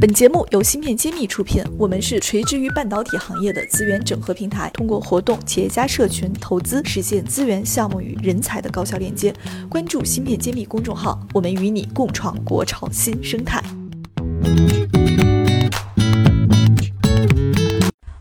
[0.00, 9.30] 本节目由芯片揭秘出品，我们是垂直于半导体行业的资源整合平台，通过活动、企业家社群、投资，实现资源、项目与人才的高效链接。
[9.68, 13.62] 关注芯片揭秘公众号，我们与你共创国潮新生态。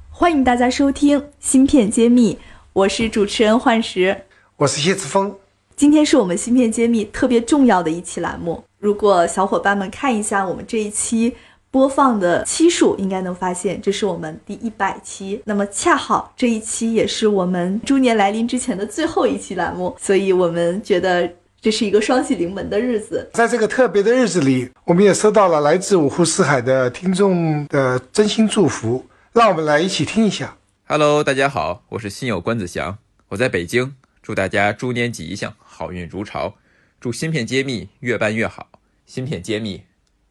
[0.10, 2.38] 欢迎大家收听芯片揭秘，
[2.74, 4.24] 我是主持人幻石，
[4.58, 5.34] 我是谢志峰。
[5.78, 8.62] 今天是我们芯片揭秘特别重要的一期栏目。
[8.80, 11.34] 如果小伙伴们看一下我们这一期
[11.72, 15.40] 播放的期数，应该能发现这是我们第一百期。
[15.46, 23.30] 那么恰好这一期也是我们猪年来临之前的最后一期栏目，所以我们觉得这是一个双喜临门的日子。
[23.34, 30.58] 在这个特别的日子里，我们也收到了来自五湖四海的听众的真心祝福，让我们来一起听一下。
[30.88, 33.94] Hello，大家好，我是新友关子祥，我在北京，
[34.24, 35.54] 祝大家猪年吉祥。
[35.60, 36.56] 好运如潮，
[37.00, 38.68] 祝芯片揭秘越办越好。
[39.06, 39.84] 芯片揭秘，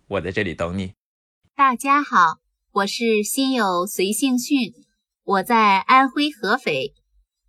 [0.08, 0.97] 我在这里等你。
[1.58, 2.38] 大家好，
[2.70, 4.72] 我是新友随性讯，
[5.24, 6.94] 我在安徽合肥，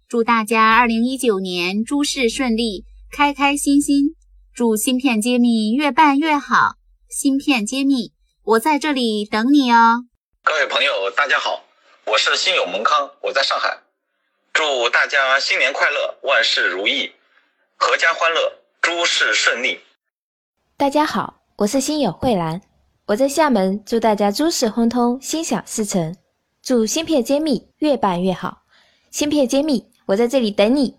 [0.07, 4.15] 祝大家二零一九年诸事顺利，开开心心。
[4.51, 6.73] 祝芯片揭秘越办越好。
[7.07, 8.11] 芯片揭秘，
[8.43, 10.05] 我在这里等你哦。
[10.43, 11.63] 各位朋友，大家好，
[12.07, 13.77] 我是心友蒙康，我在上海，
[14.51, 17.11] 祝大家新年快乐，万事如意。
[17.77, 19.79] 阖家欢乐，诸事顺利。
[20.75, 22.59] 大家好，我是心友慧兰，
[23.09, 26.15] 我在厦门，祝大家诸事亨通，心想事成。
[26.61, 28.61] 祝芯片揭秘越办越好。
[29.09, 30.95] 芯片揭秘，我在这里等你。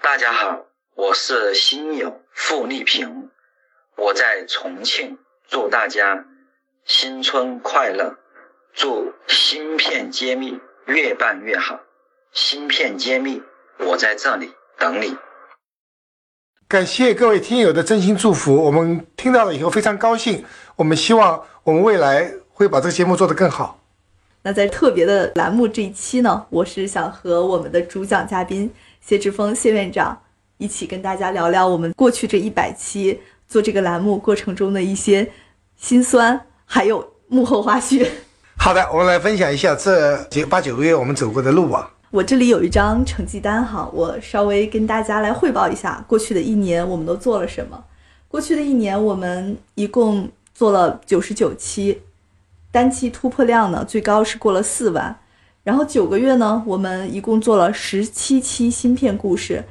[0.00, 3.28] 大家好，我是新友付丽萍，
[3.96, 6.24] 我在重庆，祝大家
[6.84, 8.14] 新春快乐。
[8.72, 11.80] 祝芯片揭秘越办越好。
[12.30, 13.42] 芯片揭秘，
[13.80, 15.16] 我在这里等你。
[16.68, 20.44] 感谢各位听友的真心祝福，我们听到了以后非常高兴。
[20.78, 23.80] 我们希望我们未来会把这个节目做得更好。
[24.42, 28.70] 那在特别的栏目这一期呢，我是想和我们的主讲嘉宾
[29.00, 30.16] 谢志峰谢院长
[30.56, 35.28] 一起跟大家聊聊我们过去这一百期做这个栏目过程中的一些
[35.76, 38.08] 辛酸，还有幕后花絮。
[38.56, 41.92] 好的，我们来分享一下这九八九个月我们走过的路吧。
[42.12, 47.82] 我这里有一张成绩单哈，我稍微跟大家来汇报一下过去的一年我们都做了什么。
[48.28, 52.00] 过去的一年我们一共做了九十九期，
[52.72, 55.16] 单期突破量呢最高是过了四万。
[55.62, 59.62] 然后九个月呢，我们一共做了十七期芯片故事。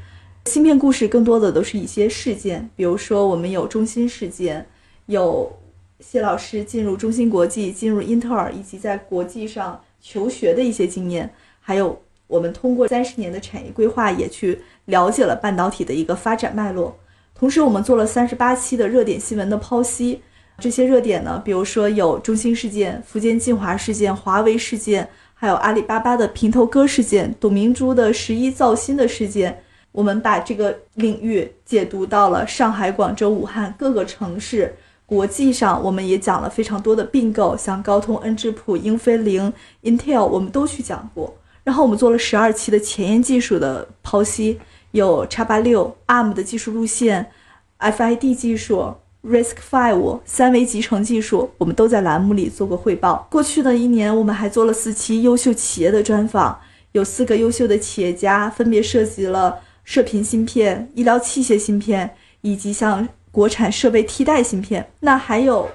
[0.45, 4.65] 芯片故事更多的都是一些事件，比如说我们有中芯事件，
[5.07, 5.51] 有
[5.99, 12.01] 谢老师进入中芯国际、进入英特尔以及在国际上求学的一些经验，还有。
[12.27, 16.97] 我们通过三十年的产业规划，也去了解了半导体的一个发展脉络。
[17.35, 20.21] 同时，我们做了三十八期的热点新闻的剖析。
[20.59, 29.61] 这些热点呢，比如说有中兴事件、福建晋华事件、华为事件，还有阿里巴巴的平头哥事件、董明珠的十一造星的事件。
[29.91, 34.73] 我们把这个领域解读到了上海、广州、武汉各个城市。
[35.05, 39.51] 国际上，我们也讲了非常多的并购，像高通、恩智浦、英飞凌、
[39.83, 41.33] Intel，我们都去讲过。
[41.63, 44.59] 然后我们做了十二期的前沿技术的剖析，
[44.91, 47.31] 有叉八六、ARM 的技术路线、
[47.79, 48.93] FID 技术、
[49.23, 53.27] Risk Five 三维集成技术，我们都在栏目里做过汇报。
[53.29, 56.59] 过去的一年，我们还做了四期优秀企业的专访，
[56.93, 64.89] 有四个优秀的企业家，分别涉及了射频芯片、医疗器械芯片以及像国产设备替代芯片。
[64.99, 65.67] 那还有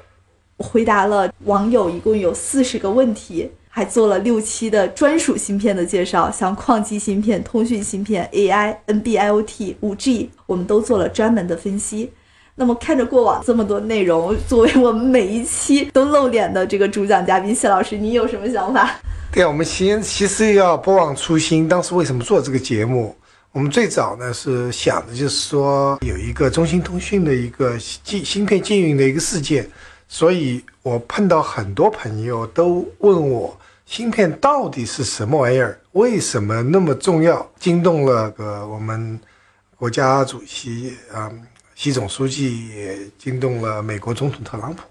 [0.58, 3.50] 回答了网友一共有四十个问题。
[3.74, 12.12] 还做了六期的专属芯片的介绍，像矿机芯片、通讯芯片、AI、NB-IoT、五 G，我们都做了专门的分析。
[12.54, 18.90] 那么看着过往这么多内容，作为我们每一期都露脸的这个主讲嘉宾谢老师，你有什么想法？
[19.32, 21.66] 对啊，我们先其实要不忘初心。
[21.66, 23.16] 当时为什么做这个节目？
[23.52, 29.66] 我们最早呢是想的就是说有一个中兴通讯的一个禁芯片禁运的一个事件，
[30.06, 33.56] 所以我碰到很多朋友都问我。
[33.84, 35.78] 芯片到底是什么玩意儿？
[35.92, 37.46] 为什么那么重要？
[37.58, 39.18] 惊动了个我们
[39.76, 41.30] 国家主席啊，
[41.74, 44.82] 习总书记也惊动了美国总统特朗普。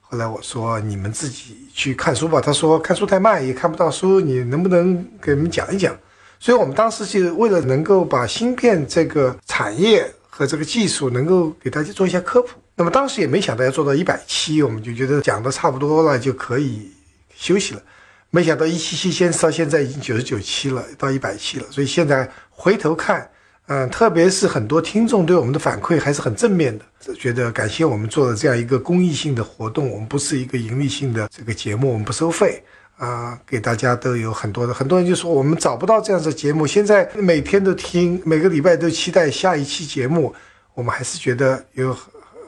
[0.00, 2.40] 后来我说你们自己去看书吧。
[2.40, 4.20] 他说看书太慢，也看不到书。
[4.20, 5.96] 你能不能给我们讲一讲？
[6.38, 12.50] 所以我们当时就为了能够把芯片这个产业和这个技术能够给大家做一下科普。
[12.74, 16.92] 那么当时也没想到要做到一百期，我们就觉得讲的差不多了就可以
[17.34, 17.82] 休息了。
[18.30, 21.66] 没想到一期期坚持到现在已经九十九期了，到一百期了。
[21.70, 23.28] 所以现在回头看，
[23.68, 32.62] 嗯，特别是很多听众对我们的反馈还是很正面的，觉得感谢我们做的这样一个公益性的活动，我们不是一个盈利性的这个节目，我们不收费
[32.96, 40.32] 啊，给大家都有很多的，很多人就说我们找不到这样的节目，现在每天都听，每个礼拜都期待下一期节目，
[40.74, 41.96] 我们还是觉得有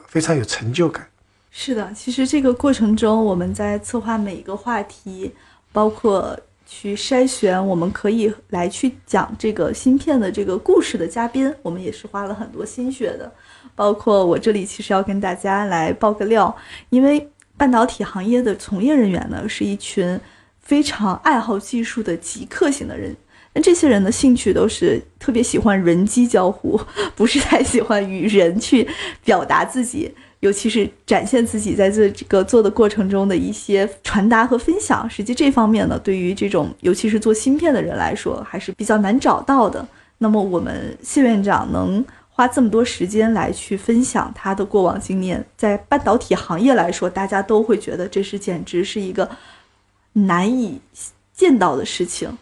[0.07, 1.05] 非常有成就感。
[1.51, 5.33] 是的，其实这个过程中，我们在策划每一个话题，
[5.73, 6.39] 包括。
[6.71, 13.29] 去筛选我们可以来去讲这个芯片的这个故事的嘉宾，我们也是花了很多心血的。
[13.75, 16.55] 包括我这里其实要跟大家来爆个料，
[16.89, 17.27] 因为
[17.57, 20.17] 半导体行业的从业人员呢是一群
[20.61, 23.15] 非常爱好技术的极客型的人，
[23.53, 26.79] 那这些人的兴趣都是特别喜欢人机交互，
[27.15, 28.87] 不是太喜欢与人去
[29.25, 30.13] 表达自己。
[30.41, 39.85] 尤其是展现自己在这这个做的过程中的一些传达和分享，实际这方面呢，对于这种尤其是做芯片的人来说，还是比较难找到的。
[40.19, 49.29] 那么我们谢院长能花这么多时间来去分享他的过往经验，在半导体行业来说，大家都会觉得这是简直是一个
[50.13, 50.79] 难以
[51.33, 52.37] 见到的事情。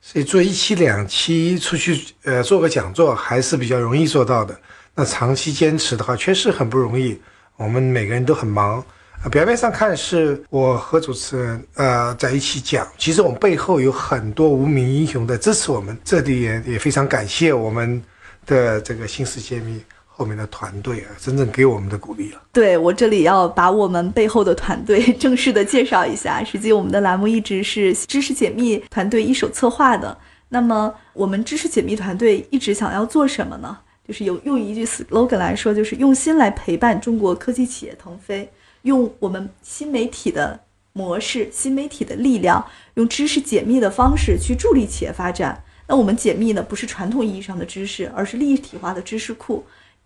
[0.00, 4.56] 所以做一期两期出去呃做个讲座还是比较容易做到的，
[4.94, 7.20] 那长期坚持的话，确实很不容易。
[7.56, 8.82] 我们每个人都很忙，
[9.22, 15.96] 啊，表面上看是我和主持人呃在一起讲，其实我们背后有很多无名英雄在支持我们。
[16.04, 18.02] 这里也也非常感谢我们
[18.46, 22.42] 的这个新世揭秘后面的团队啊，真正给我们的鼓励了。
[22.52, 26.42] 对我这里要把我们背后的团队正式的介绍一下。
[26.42, 30.16] 实际我们的栏目一直是知识解密团队一手策划的。
[30.48, 33.78] 那么我们知识解密团队一直想要做什么呢？
[34.06, 38.50] 就是有用一句 slogan 来说，就是用心来陪伴中国科技企业腾飞，
[38.82, 40.58] 用我们新媒体的
[40.92, 42.64] 模式、新媒体的力量，
[42.94, 45.62] 用知识解密的方式去助力企业发展。
[45.86, 49.64] 那我们解密呢，不是传统意义上的知识，而是立体化的知识库，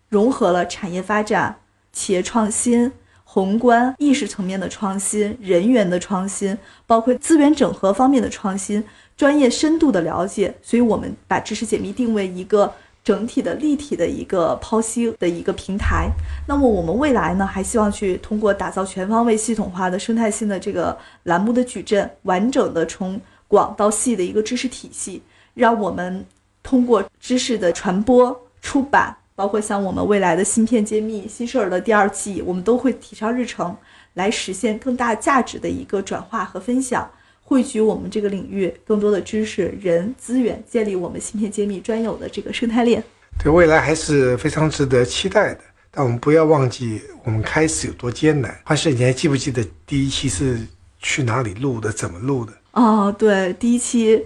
[0.09, 1.57] 融合了产业发展、
[1.91, 2.91] 企业创新、
[3.23, 6.55] 宏观意识层面的创新、人员的创新，
[6.85, 8.83] 包括资源整合方面的创新、
[9.15, 10.53] 专业深度的了解。
[10.61, 12.71] 所以，我们把知识解密定为一个。
[13.07, 16.11] 整体的立体的一个剖析的一个平台，
[16.45, 23.17] 那么我们未来呢，还希望去通过打造全方位系统化的生态性的这个栏目的矩阵，完整的从
[23.47, 25.23] 广到细的一个知识体系，
[25.53, 26.25] 让我们
[26.61, 33.73] 通过知识的传播、出版，包括像我们未来的芯片揭秘新生儿的第二季，我们都会提上日程，
[34.15, 37.09] 来实现更大价值的一个转化和分享。
[37.49, 43.01] 汇聚我们这个领域更多的知识、人、资源，建立我们芯片揭秘专有的这个生态链。
[43.41, 45.61] 对未来还是非常值得期待的。
[45.89, 48.53] 但我们不要忘记，我们开始有多艰难。
[48.65, 50.59] 花师，你还记不记得第一期是
[50.99, 51.89] 去哪里录的？
[51.89, 52.51] 怎么录的？
[52.73, 54.25] 哦，对，第一期。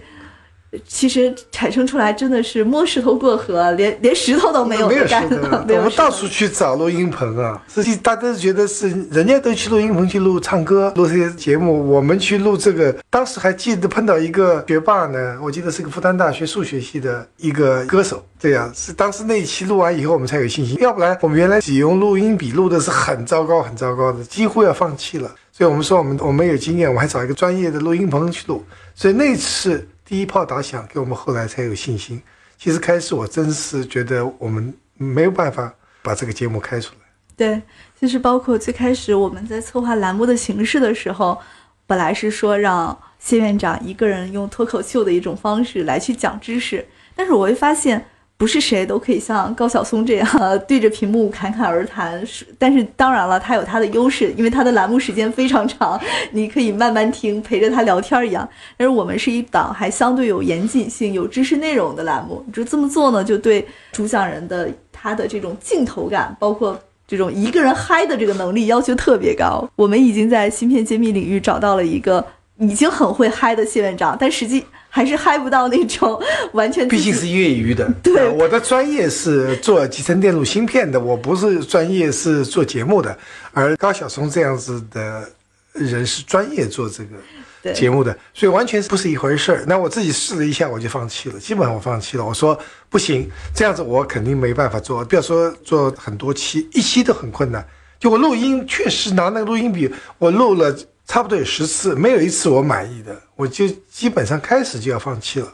[0.86, 5.28] 其实产生出来真的是摸石头过河，连连石头都没有干。
[5.30, 12.94] 我们到处去找录音棚啊，实际大家都觉得是人家都去录音棚去录唱歌、录这些节目，我们去录这个。
[13.10, 18.24] 当时还记得碰到一个学霸呢，我记得是个复旦大学数学系的一个歌手。
[18.40, 20.78] 对呀，是当时那一期录完以后，我们才有信心。
[20.80, 25.30] 要不然我们原来只用录音笔录的是很糟糕、很糟糕的，几乎要放弃了。
[25.52, 28.64] 所以我们说我们我们有经验，我们还找一个专业的录音棚去录。
[28.94, 29.86] 所以那次。
[30.12, 32.20] 第一炮打响，给我们后来才有信心。
[32.58, 35.72] 其实开始我真是觉得我们没有办法
[36.02, 37.00] 把这个节目开出来。
[37.34, 37.62] 对，
[37.98, 41.40] 就是包括最开始我们在策划栏目的形式的时候，
[41.86, 48.04] 本来是说让谢院长一个人用脱口秀的一种方式来去讲知识，但是我会发现。
[48.42, 52.20] 不是谁都可以像高晓松这样对着屏幕侃侃而谈，
[52.58, 55.96] 但是当然了，他有他的优势，因为他的栏目时间非常长，
[56.32, 58.48] 你可以慢慢听，陪着他聊天一样。
[58.76, 69.64] 但是我们是一档还相对有严谨性、有知识内容的栏目，就这么做呢，就对主讲人的他的这种镜头感，包括这种一个人嗨的这个能力要求特别高。
[69.76, 72.26] 我们已经在芯片揭秘领域找到了一个
[72.58, 74.64] 已经很会嗨的谢院长，但实际。
[74.94, 76.22] 还是嗨不到那种
[76.52, 77.90] 完全，毕竟是业余的。
[78.02, 83.16] 对，我的专业是做集成电路芯片的，我不是专业是做节目的。
[83.52, 85.26] 而高晓松这样子的
[85.72, 89.64] 人是专业做这个节目的，所以完全不是一回事儿。
[89.66, 92.24] 那我自己试了一下，我就放弃了，基本上我放弃了。
[92.24, 92.58] 我说
[92.90, 95.02] 不行，这样子我肯定没办法做。
[95.06, 97.66] 不要说做很多期，一期都很困难。
[97.98, 100.76] 就我录音，确实拿那个录音笔，我录了。
[101.06, 105.52] 差不多有十次，没有一次我满意的，我就基本上开始就要放弃了。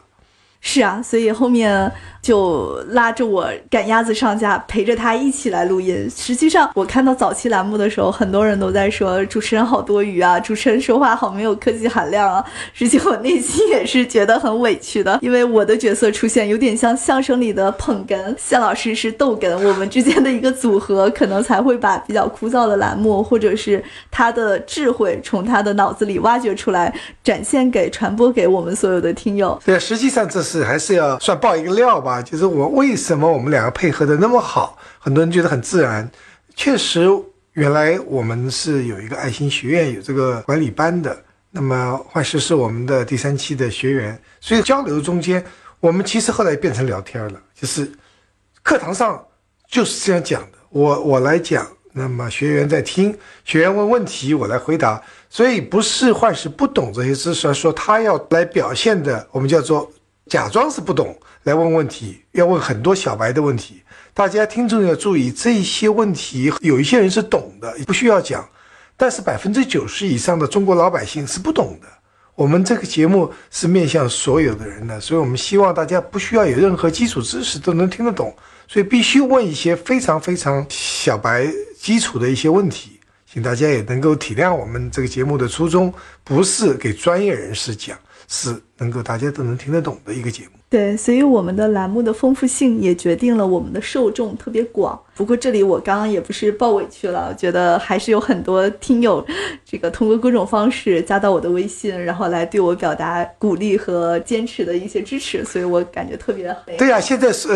[0.61, 6.07] 是啊，所以后面就拉着我赶鸭子上架，陪着他一起来录音。
[6.09, 12.43] 实际上，我看到早期栏目的时候，很多人都在说主持人好多余啊，主持人说话好没有科技含量啊。
[12.73, 29.57] 实际我内心也是觉得很委屈的，因为我的角色出现有点像相声里的捧哏，谢老师是逗哏，我们之间的一个组合，可能才会把比较枯燥的栏目或者是他的智慧从他的脑子里挖掘出来，展现给传播给我们所有的听友。
[29.65, 36.09] 对，实际上这是是还是要算爆一个料吧，就是我为什么我们两个配合的那么好，很多人觉得很自然。
[36.55, 37.07] 确实，
[37.53, 41.15] 原来我们是有一个爱心学院，有这个管理班的。
[41.51, 45.43] 那么幻师是我们的第三期的学员，所以交流中间，
[45.79, 47.91] 我们其实后来变成聊天了，就是
[48.63, 49.23] 课堂上
[49.69, 50.57] 就是这样讲的。
[50.69, 55.01] 我我来讲，那么学员在听，学员问问题，我来回答。
[55.27, 59.91] 所以不是幻师不懂这些知识，而说他要来表现的，我们叫做
[60.29, 63.81] 假装是不懂来问问题，要问很多小白的问题。
[64.13, 68.47] 大家听众要注意，这些问题有一些人是懂的，不需要讲。
[68.95, 71.87] 但是百分之九十以上的中国老百姓是不懂的。
[72.35, 78.33] 我们这个节目是面向所有的人的，所以我们希望大家不需要有任何基础知识都能听得懂，
[78.67, 82.99] 所以必须问一些非常非常小白基础的一些问题。
[83.31, 85.93] 请大家也能够体谅我们这个节目的初衷，
[86.23, 87.97] 不是给专业人士讲，
[88.29, 90.51] 是能够大家都能听得懂的一个节目。
[90.69, 94.97] 对，所以我们的栏目的丰富性也决定了我们的受众特别广。
[95.15, 99.25] 不过这里我刚刚也不是抱委屈了，觉得还是有很多听友，
[99.65, 106.55] 这个通过各种方式加到我的微信，然后来对我表达鼓励和坚持的一些支持，所以我感觉特别。
[106.77, 107.49] 对呀，现在是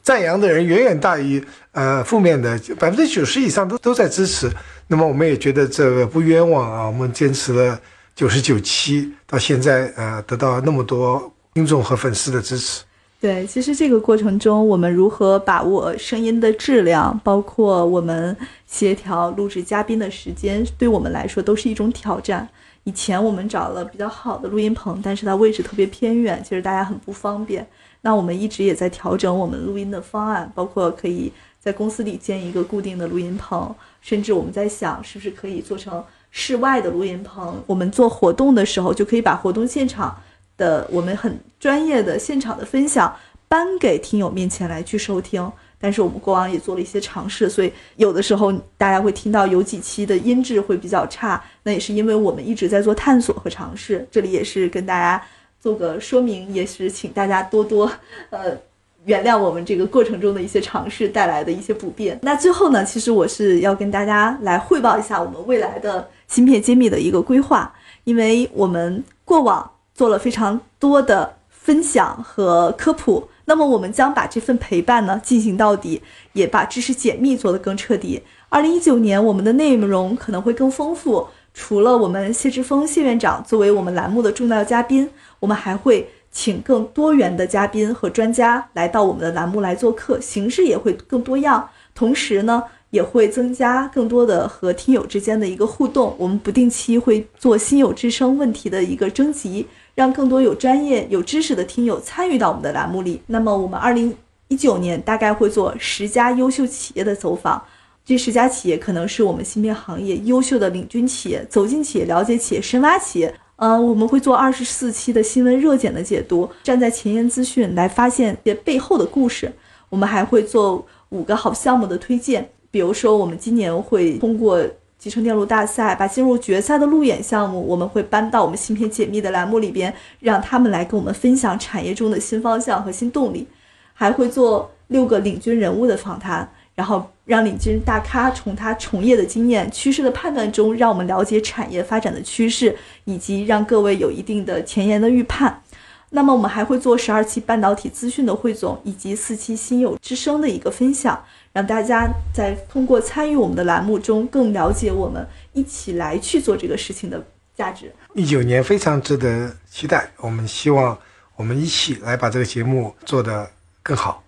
[0.00, 4.50] 赞扬的人远远大于呃负面的，百分之九十以上都都在支持。
[4.88, 7.78] 那么我们也觉得这个不冤枉啊，我们坚持了
[8.14, 11.30] 九十九期，到现在呃得到那么多。
[11.54, 12.82] 听众和粉丝的支持，
[13.20, 22.48] 对，其实这个过程中，我们如何把握声音的质量，包括我们协调录制嘉宾的时间，对我们来说都是一种挑战。
[22.82, 27.64] 以前我们找了比较好的录音棚，但是它位置特别偏远，其实大家很不方便。
[28.00, 36.02] 那我们一直也在调整我们录音的方案，包括可以在公司里建一个固定的录音棚，甚至我们在想，是不是可以做成
[36.36, 40.14] 室外的录音棚，我们做活动的时候就可以把活动现场。
[40.56, 43.12] 的我们很专业的现场的分享
[43.48, 45.50] 搬给听友面前来去收听，
[45.80, 54.06] 但是我们过往也做了一些尝试，所以有的时候大家会听到有几期的音质会比较差，那也是因为我们一直在做探索和尝试。
[54.12, 55.20] 这里也是跟大家
[55.60, 57.90] 做个说明，也是请大家多多
[58.30, 58.56] 呃
[59.04, 62.16] 原谅我们这个过程中的一些尝试带来的一些不便。
[62.22, 69.70] 那最后呢，其实我是要跟大家来汇报一下我们未来的芯片揭秘的一个规划，因为我们过往。
[69.96, 76.02] 做了非常多的分享和科普，那么我们将把这份陪伴呢进行到底，
[76.32, 78.20] 也把知识解密做得更彻底。
[78.48, 91.68] 二零一九年我们的内容可能会更丰富，除了我们谢志峰谢院长作为我们栏目的重要嘉宾，我们还会请更多元的嘉宾和专家来到我们的栏目来做客，形式也会更多样。
[91.94, 92.64] 同时呢。
[92.94, 96.14] 也会增加更多的和听友之间的一个互动。
[96.16, 103.20] 我们不定期会做新友之声问题的一个征集，让更多有专业、有知识的听友参与到我们的栏目里。
[103.26, 107.60] 那么，我们二零一九年大概会做十家优秀企业的走访，
[108.04, 113.34] 这十家企业可能是我们芯片行业优秀的领军企业，走进企业、了解企业、深挖企业。
[113.56, 119.52] 嗯，我们会做二十四期的新闻热点的解读，站在前沿资讯来发现些背后的故事。
[119.90, 122.50] 我们还会做五个好项目的推荐。
[122.74, 124.60] 比如说，我们今年会通过
[124.98, 133.46] 集成电路大赛，把进入决赛的路演项目，我们会搬到我们芯片解密的栏目里边，让他们来跟我们分享产业中的新方向和新动力。
[133.92, 145.62] 还会做六个领军人物的访谈，然后让领军大咖从他从业的经验、趋势的判断中，让我们了解产业发展的趋势，以及让各位有一定的前沿的预判。
[146.10, 151.24] 那么，我们还会做十二期半导体资讯的汇总，以及四期新友之声的一个分享。
[151.54, 157.90] 让大家在通过参与我们的栏目中，更了解我们一起来去做这个事情的价值。
[158.14, 160.98] 一九年非常值得期待，我们希望
[161.36, 163.48] 我们一起来把这个节目做得
[163.84, 164.24] 更好。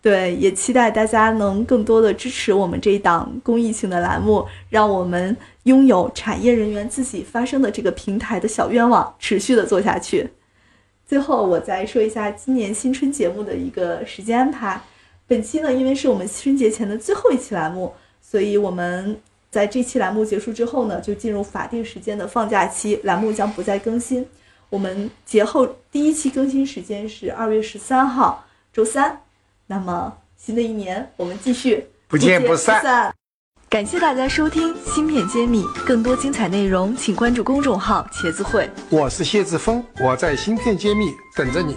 [0.00, 10.30] 对，也期待大家能更多的支持我们这一档公益性的栏目，让我们拥有产业人员自己发声的这个平台的小愿望持续的做下去。
[11.04, 14.80] 最后，我再说一下今年新春节目的一个时间安排。
[15.28, 19.20] 本期呢，因为是我们春节前的最后一期栏目，所以我们
[19.50, 24.26] 在这期栏目结束之后呢，就进入法定时间的放假期，栏目将不再更新。
[24.70, 28.42] 我们节后第一期更新时间是二月十三号
[28.72, 29.20] 周三。
[29.66, 32.82] 那么新的一年我们继续不见不散。
[32.82, 33.14] 散。
[33.68, 38.66] 感谢大家收听《芯片揭秘》，更多精彩内容请关注公众号“茄子会”。
[38.88, 41.76] 我是谢志峰，我在芯片揭秘等着你。